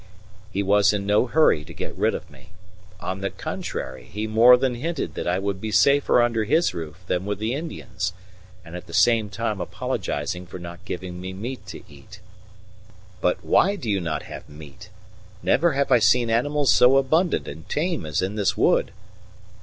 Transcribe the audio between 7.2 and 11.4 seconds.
with the Indians, at the same time apologizing for not giving me